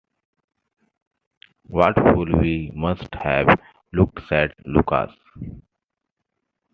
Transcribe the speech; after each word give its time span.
"What 1.67 1.95
fools 1.95 2.33
we 2.41 2.71
must 2.73 3.13
have 3.23 3.49
looked," 3.93 4.27
said 4.27 4.55
Lucas. 4.65 5.11